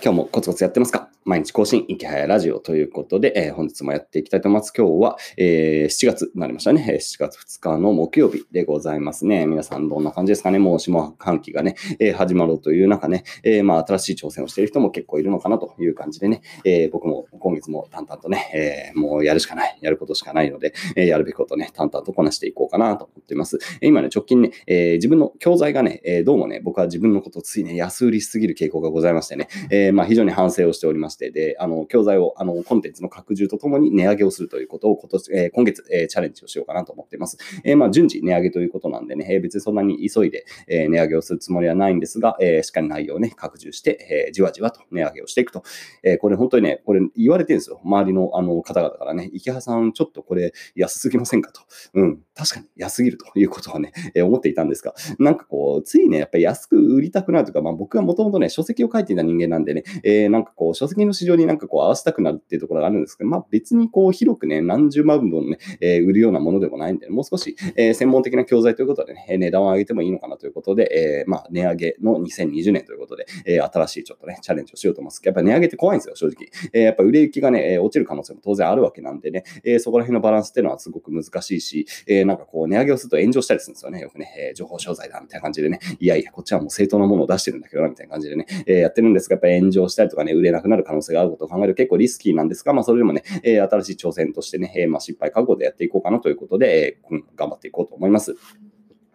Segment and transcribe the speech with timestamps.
[0.00, 1.08] 今日もコツコツやってますか？
[1.24, 4.72] 毎日更新、いきはやラジオということで、えー、本日もやっていきたいと思います。
[4.74, 6.86] 今日は、えー、7月になりましたね。
[6.98, 9.46] 7月2日の木曜日でございますね。
[9.46, 10.58] 皆さんどんな感じですかね？
[10.58, 23.58] もう下半期がね、えー、始まろうという中ね、えまあ新しい挑戦をしている人も結構いるのかなという感じでね、え僕も今月も淡々とね、えもうやるしかない、やることしかないので、えやるべきことね、淡々とこなしていこうかなと思っています。
[23.82, 37.38] 今ね、直近ね、え自分の教材がね、えどうもね、僕は自分のことをついね、安売りしすぎる傾向がございましてね、えまあ非常に反省をしておりまして、で、あの、教材を、あの、コンテンツの拡充とともに値上げをするということを今年、えー、今月、えー、チャレンジをしようかなと思っています。
[37.64, 45.62] え、まあ、順次値上げということなんでね、え、別にそんなに急いで、え、値上げをするつもりはないんですが、え、しっかり内容をね、拡充して、え、じわじわと値上げをしていくと。
[46.02, 47.80] え、これ本当にね、これ言われてるんですよ。
[47.84, 51.52] 周りのあの方々からね、池原さん、ちょっとこれ安すぎませんか？
[51.52, 51.60] と。
[51.94, 75.22] うん、確かに安すぎるということはね、え、思っていたんですが、なんかこう、ついね、やっぱり安く売りたくなるというか、まあ僕はもともとね、書籍を書いていた人間なんでね、えー、なんかこう、書籍の市場になんかこう合わせたくなるっていうところがあるんですけど、まあ別にこう広くね、何十万本ね、えー、売るようなものでもないんで、もう少し、えー、専門的な教材ということでね、値段を上げてもいいのかなということで、えー、まあ値上げの2020年ということで、えー、新しいちょっとね、チャレンジをしようと思います。
[75.24, 76.48] やっぱ値上げって怖いんですよ、正直。
[76.72, 98.36] えー、やっぱ売れ行きがね、落ちる可能性も当然あるわけなんでね、えー、そこら辺のバランスっていうのはすごく難しいし、えー、なんかこう値上げをすると炎上したりするんですよね、よくね、えー、情報商材だみたいな感じでね、いやいや、こっちはもう正当なものを出してるんだけどな、みたいな感じでね、えー、やってるんですが、やっぱり炎上したりとかね、売れなくなる可能性があることを考えると結構リスキーなんですが、まあそれでもね、え、新しい挑戦としてね、え、まあ失敗覚悟でやっていこうかなということで、えー、頑張っていこうと思います。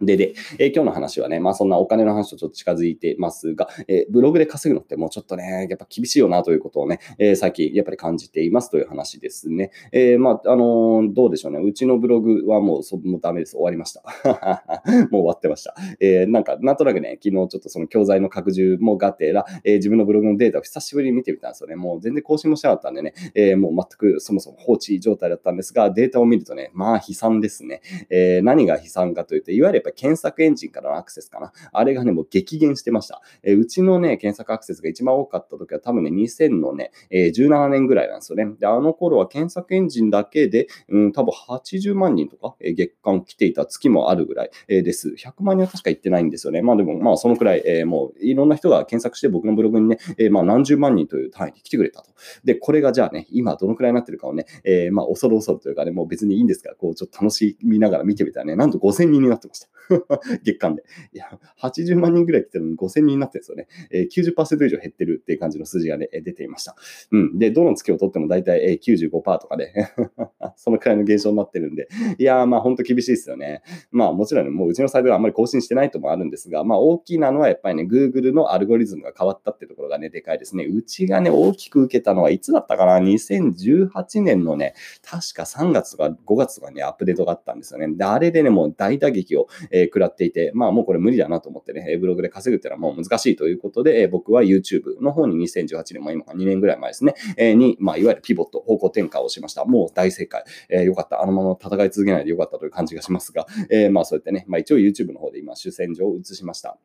[0.01, 9.71] で、で、えー、今日の話はね、まあそんなお金の話とちょっと近づいてますが、えー、ブログで稼ぐのってもうちょっとね、やっぱ厳しいよなということをね、えー、最近やっぱり感じていますという話ですね。
[9.91, 11.59] えまあ、あのどうでしょうね。
[11.59, 13.53] うちのブログはもうそもうダメです。
[13.53, 14.03] 終わりました。
[15.11, 15.75] もう終わってました。
[15.99, 21.75] えなんか、なんとなくね、昨日ちょっとその教材の拡充もがてら、え自分のブログのデータを久しぶりに見てみたんですよね。
[21.75, 27.81] もう全然更新もしなかったんでね、えもう全くそもそも放置状態だったんですが、データを見るとね、まあ悲惨ですね。
[28.09, 31.51] え何が悲惨かというと、いわゆるやっぱ検索エンジンからのアクセスかな。
[31.71, 33.21] あれがね、もう激減してました。
[33.43, 38.47] え、うちのね、検索アクセスが一番多かった時は多分ね、2000のね、え、17年ぐらいなんですよね。
[38.59, 45.09] で、あの頃は検索エンジンだけで、うん、多分80万人とか、え、月間来ていた月もあるぐらい、え、です。
[45.09, 46.61] 100万人は確か行ってないんですよね。
[46.61, 52.11] まあでも、まあそのくらい、え、もういろんな人が検索して僕のブログにね、え、まあ何十万人という単位で来てくれたと。
[52.43, 59.67] で、これがじゃあね、今どのくらいになってるかをね、え、まあ恐る恐るというかね、もう別にいいんですが、こうちょっと楽しみながら見てみたらね、なんと5000人になってました。
[60.43, 60.83] 月間で。
[61.13, 63.67] いや、80万人ぐらい来てるのに5000人になってるんですよね。
[63.91, 66.75] えー、90%以上減ってるっていう感じの数字がね、出ていました。
[67.11, 67.39] うん。
[67.39, 69.73] で、どの月を取っても大体95%とかで、
[70.55, 73.61] そのくらいの減少になってるんで、いやー、まあ本当厳しいですよね。
[73.91, 80.65] まあもちろんね、もううちのサイトがあんまり更新してないともあるんですが、まあ大きなのはやっぱりね、Google のアルゴリズムが変わったってところがね、でかいですね。
[80.65, 87.87] うちがね、大きく受けたのはいつだったかな ?2018 年のね、確か3月とか5月とかに、ね、アップデートがあったんですよね。
[87.95, 99.65] で、あれでね、もう大打撃を、えー、食らっていて、まあもうこれ無理だなと思ってね、ブログで稼ぐっていうのはもう難しいということでえ、僕は YouTube の方に2018年、も今か2年ぐらい前ですね、えに、まあ、いわゆるピボット、方向転換をしました。
[99.65, 100.43] もう大正解。
[100.69, 101.21] えー、よかった。
[101.21, 106.77] あのまま戦い続けないでよかったという感じがしますが、えー、まあそうやってね、まあ一応 YouTube の方で今主戦場を移しました。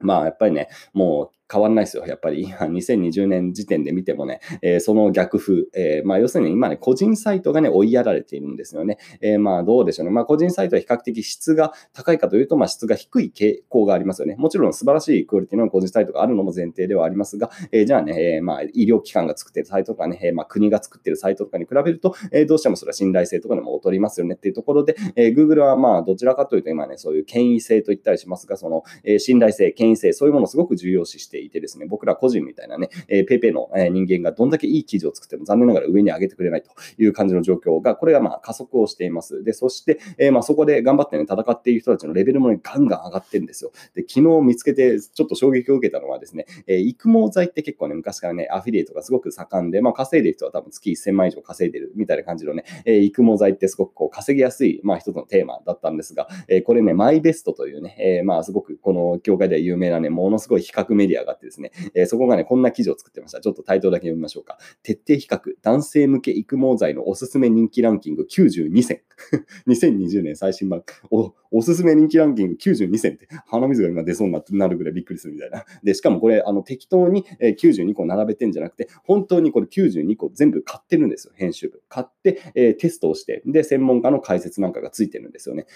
[0.00, 2.06] まあやっぱりね、もう変わんないですよ。
[2.06, 8.98] やっぱり 2020年時点で見てもね、えー、その逆風、えー、まあ要するに今ね、個人サイトがね、追いやられているんですよね。
[9.20, 10.12] えー、まあどうでしょうね。
[10.12, 14.36] まあ個人サイトは比較的質が高いかというと、まあ質が低い傾向がありますよね。
[14.38, 39.42] もちろん素晴らしいクオリティの個人サイトがあるのも前提ではありますが、え、じゃあね、え、まあ医療機関が作ってるサイトとかね、え、まあ国が作ってるサイトとかに比べると、え、どうしてもそれは信頼性とかでも劣りますよねっていうところで、え、Google はまあどちらかというと今ね、そういう権威性と言ったりしますが、その、え、信頼性、権威性、そういうものをすごく重要視していてですね、僕ら個人みたいなね、えー、ペイペイの人間がどんだけいい記事を作っても残念ながら上に上げてくれないという感じの状況が、これがまあ加速をしています。
[39.44, 43.72] で、そして、えー、まあそこで頑張ってね、戦っている人たちのレベルもね、ガンガン上がってるんですよ。
[43.94, 63.40] で、昨日見つけてちょっと衝撃を受けたのはですね、えー、育毛剤って結構ね、昔からね、アフィリエイトがすごく盛んで、まあ稼いでる人は多分月1000万以上稼いでるみたいな感じのね、えー、育毛剤ってすごくこう稼ぎやすい、まあ一つのテーマだったんですが、えー、これね、マイベストというね、えー、まあすごくこの業界では有名なね、ものすごい比較メディアがあってですね、えー、そこがね、こんな記事を作ってました。
[63.40, 64.58] ちょっとタイトルだけ読みましょうか。
[64.82, 69.02] 徹底比較、男性向け育毛剤のおすすめ人気ランキング92選。
[69.66, 75.64] 2020年最新版お、おすすめ人気ランキング92選って鼻水が今出そうになるぐらいびっくりするみたいな。
[75.82, 81.82] で、しかもこれ、あの適当に92個並べてんじゃなくて、本当にこれ92個全部買ってるんですよ、編集部。
[81.88, 85.66] 買って、えー、テストをして、で、専門家の解説なんかがついてるんですよね。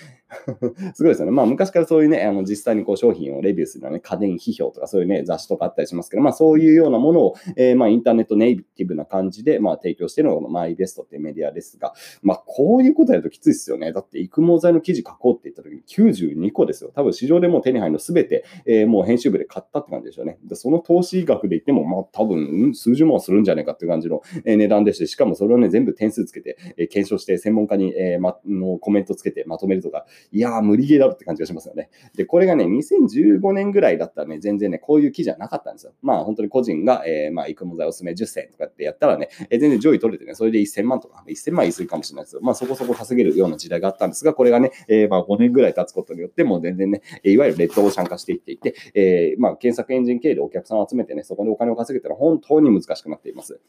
[0.95, 1.33] すごいですよね。
[1.33, 13.93] まあ、昔からそういうね、あの実際にこう商品をレビューするのはね、家電批評とかそういうね、雑誌とかあったりしますけど、まあ、そういうようなものを、えー、まあ、インターネットネイティブな感じで、まあ、提供してるのがマイベストっていうメディアですが、まあ、こういうことやるときついですよね。
[13.93, 15.83] だって、育毛剤の記事書こうって言ったときに
[16.15, 16.93] 92個ですよ。
[16.95, 20.39] 多分市場でもう手に入るのすべて、えー、もう編集部で買ったって感じでしょうね。
[20.45, 31.91] でその投資額で言っても、まあ、多分、数十万するんじゃないかっていう感じの、え値段でして、しかもそれをね、全部点数つけて、え検証して、専門家に、えーま、のコメントつけてまとめるとか、いやー、無理ゲーだろって感じがしますよね。
[32.17, 35.93] で、これがね、2015年ぐらいだったらね、全然ね、こういう記事はなかったんですよ。
[36.03, 42.41] まあ、本当に個人が、えー、まあ、育毛剤おすすめ10選とかってやったらね、え、全然上位取れてね、それで1000万とか、1000万言い過ぎかもしれないですよ。
[42.43, 53.61] まあ、そこそこ稼げるような時代があったんですが、これがね、えー、まあ、5年ぐらい経つことによって、もう全然ね、いわゆるレッドオーシャン化していっていて、えー、まあ、検索エンジン経由でお客さんを集めてね、そこでお金を稼げたら本当に難しくなっています。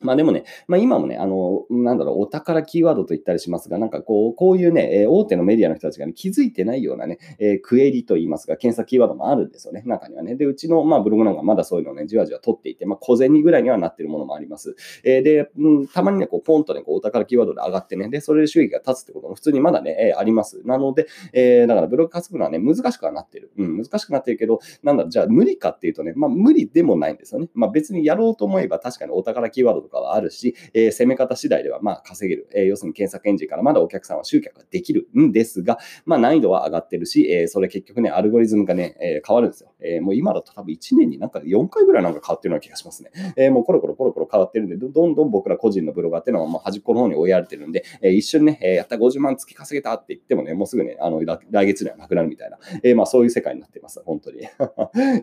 [0.00, 10.34] まあでもね、まあ今もね、あの、なんだろう、お宝キーワードと言ったりしますが、なんかこう、こういうね、え大手のメディアの人たちが、ね、気づいてないようなね、えー、クエリと言いますが、検索キーワードもあるんですよね、中にはね。
[10.36, 14.76] で、うちの、まあ、ブログなんかまだそういうのをね、じわじわ取っていて、まあ小銭ぐらいにはなってるものもあります。
[15.04, 20.62] えー、で、うん、たまにね、こう、ポンとね、こうお宝キーワードで上がってね、で、それで収益が立つってことも普通にまだね、えー、あります。
[20.64, 23.52] なので、えー、だからブログ稼ぐのはね、難しくはなってる。
[23.58, 27.48] うん、難しくなってるけど、なんだろう、じゃあ無理かっていうとね、まあ無理でもないんですよね。
[27.54, 39.72] まあ別にやろうと思えば確かにお宝キーワードとかはあるし、えー、攻め方次第ではまあ稼げる、えー、要するに検索エンジンからまだお客さんは集客ができるんですが、まあ、難易度は上がってるし、えー、それ結局ね、アルゴリズムがね、えー、変わるんですよ。
[39.80, 43.10] えー、もう今だと多分1年になんか4回ぐらいなんか変わってるような気がしますね。
[43.36, 54.40] えー、もうコロコロコロコロ変わってるんで、どんどん僕ら個人のブロガーっていうのはもう端っこの方に追いやられてるんで、えー、一瞬ね、えー、やった50万月稼げたって言ってもね、もうすぐね、あの来月にはなくなるみたいな、えー、まあそういう世界になっています、本当に。
[54.42, 54.46] い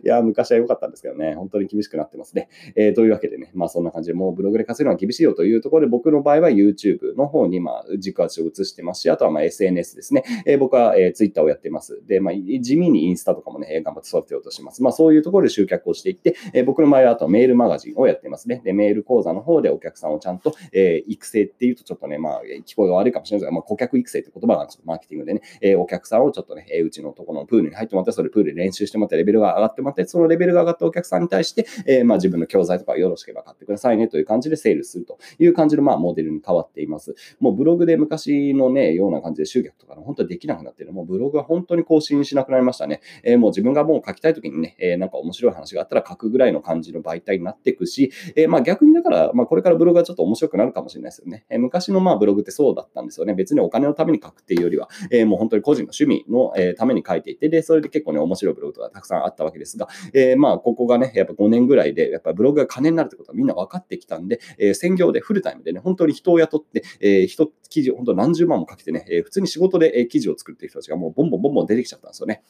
[0.04, 2.48] や、昔は良かったんですけどね、本当に厳しくなってますね。
[2.76, 10.24] えー、というわけでね、まあそんな感じでもうブログで稼ぐのは厳しいよというところで、僕の場合は YouTube の方に、まあ、軸足を移してますし、あとはまあ SNS ですね。
[10.46, 12.02] えー、僕は、えー、Twitter をやってます。
[12.06, 14.82] で、まあ、地味にインスタとかもね、頑張って育てようとします。
[14.82, 18.62] まあ、そういうところで集客をしていって、えー、僕の場合はあとメールマガジンをやってますね。
[18.64, 24.82] で、メール講座の方でお客さんをちゃんと、えー、育成っていうとちょっとね、まあ、聞こえが悪いかもしれないですが、まあ、顧客育成って言葉があるんですよ。
[24.84, 37.14] マーケティングでね、えー、お客さんをちょっとね、えー、うちのところのプールに入ってもらって、それプールで練習してもらって、レベルが上がってもらって、そのレベルが上がったお客さんに対して、えー、まあ、自分の教材とかよろしければ買ってくださいねという感じでセールするという感じの、まあ、モデルに変わっています。
[37.40, 40.92] もうブログで昔のね、ような感じで集客とかの本当にできなくなっている。
[40.92, 43.00] もうブログは本当に更新しなくなりましたね。
[43.22, 51.44] えー、もう自分がもう書きたいときにね、えー、なんか面白い話があったら書くぐらいの感じの媒体になっていくし、えー、まあ逆にだから、まあこれからブログはちょっと面白くなるかもしれないですよね。
[51.48, 53.34] え昔のまあブログってそうだったんですよね。
[53.34, 72.42] 別にお金のために書くっていうよりは、えもう本当に個人の趣味の、えために書いていて、で、それで結構ね、面白いブログとかたくさんあったわけですが、えまあここがね、やっぱ5年ぐらいで、やっぱブログが金になるってことはみんな分かってきたんで、え専業でフルタイムでね、本当に人を雇って、え人、記事、本当何十万もかけてね、え普通に仕事で、え記事を作っている人たちがもうボンボンボンボン出てきちゃったんですよね。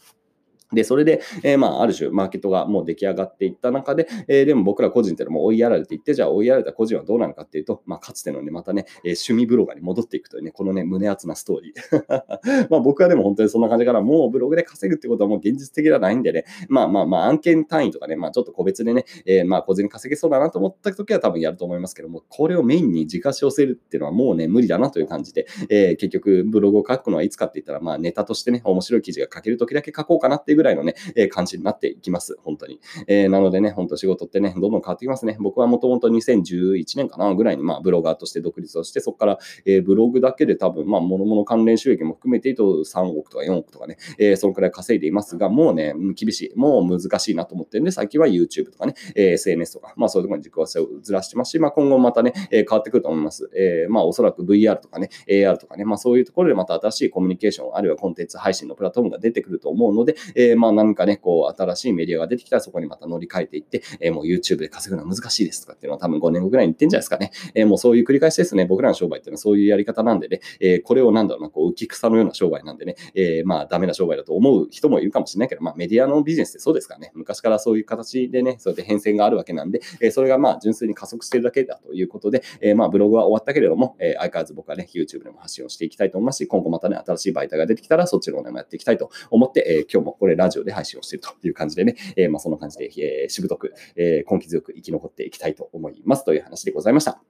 [0.75, 12.69] で、それで、えー、まあ、ある種、マーケットがもう出来上がっていった中で、えー、でも僕ら個人っていうのも追いやられていって、じゃあ追いやられた個人はどうなのかっていうと、まあ、かつてのね、またね、えー、趣味ブロガーに戻っていくというね、このね、胸熱なストーリー。
[12.71, 32.37] まあ、僕はでも本当にそんな感じから、もうブログで稼ぐってことはもう現実的ではないんでね、まあまあまあ、案件単位とかね、まあ、ちょっと個別でね、えー、まあ、小銭稼げそうだなと思った時は多分やると思いますけども、これをメインに自家し寄せるっていうのはもうね、無理だなという感じで、えー、結局、ブログを書くのはいつかって言ったら、まあ、ネタとしてね、面白い記事が書ける時だけ書こうかなっていうぐらいのね、えー、感じになっていきます。
[32.43, 32.81] 本当に。
[33.07, 35.37] えー、なのでね、本当仕事ってね、どんどん変わってきますね。
[35.41, 46.56] 僕はもともと2011年かなぐらいに、まあ、ブロガーとして独立をして、そこから、えー、ブログだけで多分、まあ、諸々関連収益も含めて言うと3億とか4億とかね、えー、そのくらい稼いでいますが、もうね、厳しい。
[46.56, 53.51] もう難しいなと思ってるんで、最近は YouTube とかね、えー、SNS とか、まあそういうところに軸足をずらしてますし、まあ今後またね、えー、変わってくると思います。
[53.56, 67.31] えー、まあおそらく VR とかね、AR とかね、まあそういうところでまた新しいコミュニケーション、あるいはコンテンツ配信のプラットフォームが出てくると思うので、えー、まあ何かね、こう新しいメディアが出てきたらそこにまた乗り換えていって、えー、もう YouTube で稼ぐのは難しいですとかっていうのは多分5年後ぐらいに言ってんじゃないですかね。
[67.55, 68.65] えー、もうそういう繰り返しですね。
[68.67, 77.13] 僕らの商売っていうのはそういうやり方なんでね、えー、これをなんだろうな、こう浮き草のような商売なんでね、えー、まあダメな商売だと思う人もいるかもしれないけど、まあメディアのビジネスってそうですからね。
[77.15, 97.20] 昔からそういう形でね、そうやって変遷があるわけなんで、えー、それがまあ純粋に加速してるだけだということで、えー、まあブログは終わったけれども、えー、相変わらず僕はね、YouTube でも発信をしていきたいと思いますし、今後またね、新しい媒体が出てきたら、そっちの方でもやっていきたいと思って、えー、今日もこれラジオで配信をしているという感じでね、えー、まあそんな感じで、えー、しぶとく、えー、根気強く生き残っていきたいと思いますという話でございました。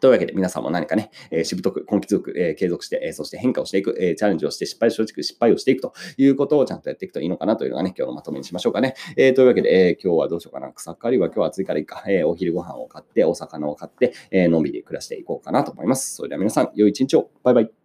[0.00, 8.94] というわけで、皆さんも何かね、えー、しぶとく、根気強く、えー、継続して、えー、そして変化をしていく、え、チャレンジをして失敗正直失敗をしていくということをちゃんとやっていくといいのかなというのがね、今日のまとめにしましょうかね。
[9.16, 10.72] え、というわけで、え、今日はどうしようかな。
[10.72, 12.04] 草刈りは今日は暑いからいいか。
[12.06, 16.14] え、お昼ご飯を買って、お魚を買って、え、のんびり暮らしていこうかなと思います。
[16.14, 17.30] それでは皆さん、良い一日を。
[17.42, 17.77] バイバイ。